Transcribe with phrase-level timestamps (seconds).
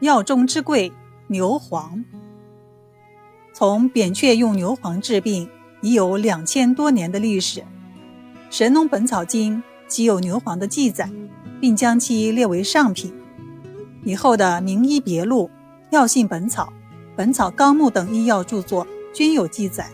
[0.00, 0.92] 药中之贵，
[1.26, 2.04] 牛黄。
[3.52, 7.60] 从扁鹊用牛黄治病已有两千多年的历史，
[8.48, 9.56] 《神农本草经》
[9.88, 11.10] 即有牛黄的记载，
[11.60, 13.12] 并将其列为上品。
[14.04, 15.44] 以后的《名医别录》
[15.90, 16.64] 《药性本草》
[17.16, 19.90] 《本草纲目》等医药著作均有记载。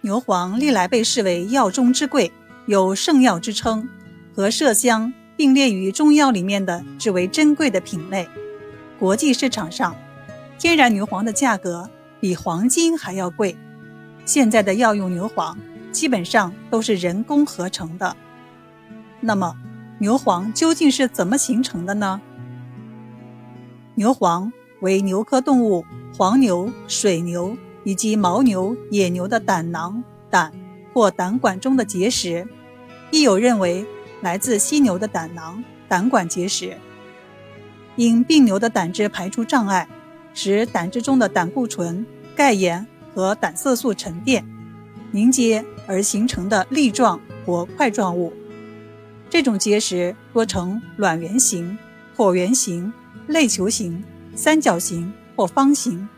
[0.00, 2.32] 牛黄历来被视为药中之贵，
[2.66, 3.88] 有圣药之称，
[4.34, 8.28] 和麝香并列于中药里面的至为珍贵的品类。
[8.98, 9.96] 国际市场上，
[10.58, 11.88] 天然牛黄的价格
[12.20, 13.56] 比黄金还要贵。
[14.26, 15.56] 现在的药用牛黄
[15.92, 18.14] 基本上都是人工合成的。
[19.20, 19.56] 那么，
[19.98, 22.20] 牛黄究竟是怎么形成的呢？
[23.94, 25.84] 牛黄为牛科动物
[26.14, 27.56] 黄牛、水牛。
[27.84, 30.52] 以及牦牛、野牛的胆囊、胆
[30.92, 32.46] 或胆管中的结石，
[33.10, 33.86] 亦有认为
[34.20, 36.76] 来自犀牛的胆囊、胆管结石。
[37.96, 39.88] 因病牛的胆汁排出障碍，
[40.34, 44.46] 使胆汁中的胆固醇、钙盐和胆色素沉淀
[45.10, 48.32] 凝结而形成的粒状或块状物。
[49.28, 51.76] 这种结石多呈卵圆形、
[52.16, 52.92] 椭圆形、
[53.26, 54.02] 类球形、
[54.34, 56.08] 三角形或方形，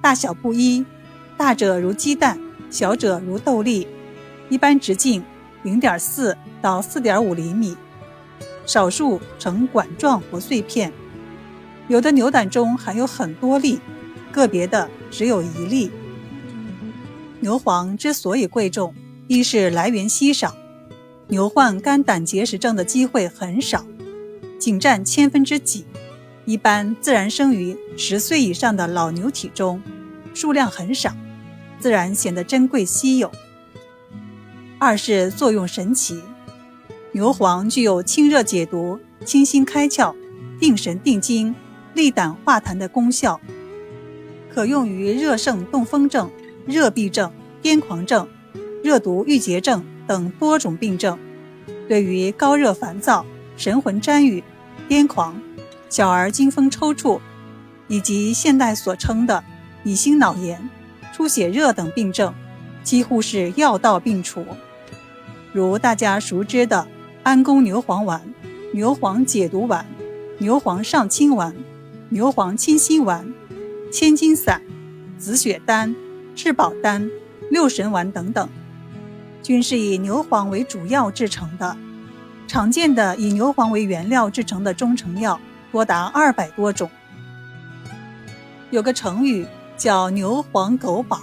[0.00, 0.84] 大小不一。
[1.36, 2.38] 大者如鸡蛋，
[2.70, 3.86] 小者如豆粒，
[4.48, 5.22] 一般直径
[5.68, 7.76] 零点四到四点五厘米，
[8.64, 10.90] 少数呈管状或碎片。
[11.88, 13.78] 有的牛胆中含有很多粒，
[14.32, 15.90] 个别的只有一粒。
[17.40, 18.94] 牛黄之所以贵重，
[19.26, 20.54] 一是来源稀少，
[21.26, 23.84] 牛患肝胆结石症的机会很少，
[24.58, 25.84] 仅占千分之几，
[26.46, 29.82] 一般自然生于十岁以上的老牛体中，
[30.32, 31.12] 数量很少。
[31.78, 33.30] 自然显得珍贵稀有。
[34.80, 36.22] 二是作用神奇，
[37.10, 40.14] 牛黄具有清热解毒、清心开窍、
[40.60, 41.52] 定神定惊、
[41.94, 43.40] 利胆化痰的功效，
[44.54, 46.30] 可用于热盛动风症、
[46.64, 48.28] 热痹症、癫狂症、
[48.84, 51.18] 热毒郁结症等多种病症。
[51.88, 54.44] 对于高热烦躁、神魂沾雨、
[54.88, 55.40] 癫狂、
[55.90, 57.18] 小儿惊风抽搐，
[57.88, 59.42] 以及现代所称的
[59.82, 60.70] 乙心脑炎。
[61.12, 62.32] 出血热等病症，
[62.84, 64.46] 几乎是药到病除。
[65.52, 66.86] 如大家熟知的
[67.22, 68.22] 安宫牛黄丸、
[68.72, 69.86] 牛黄解毒丸、
[70.38, 71.54] 牛黄上清丸、
[72.08, 73.32] 牛黄清心丸、
[73.92, 74.62] 千金散、
[75.18, 75.94] 紫雪丹、
[76.34, 77.10] 质保丹、
[77.50, 78.48] 六神丸等等，
[79.42, 81.76] 均是以牛黄为主要制成的。
[82.46, 86.90] 常见的以牛黄为原料制成的中成药多达二百多种。
[88.70, 89.46] 有个成语。
[89.78, 91.20] 叫牛黄狗宝，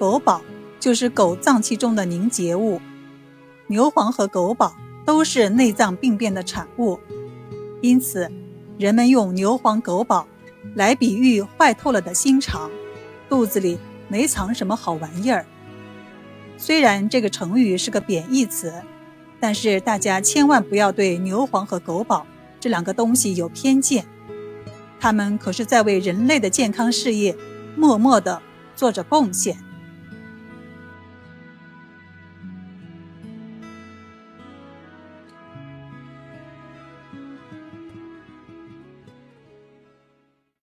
[0.00, 0.40] 狗宝
[0.80, 2.80] 就是狗脏器中的凝结物，
[3.68, 4.74] 牛黄和狗宝
[5.06, 6.98] 都是内脏病变的产物，
[7.80, 8.30] 因此
[8.78, 10.26] 人们用牛黄狗宝
[10.74, 12.70] 来比喻坏透了的心肠，
[13.28, 13.78] 肚子里
[14.08, 15.46] 没藏什么好玩意儿。
[16.56, 18.72] 虽然这个成语是个贬义词，
[19.38, 22.26] 但是大家千万不要对牛黄和狗宝
[22.58, 24.04] 这两个东西有偏见，
[24.98, 27.36] 他们可是在为人类的健康事业。
[27.76, 28.42] 默默地
[28.74, 29.56] 做着贡献。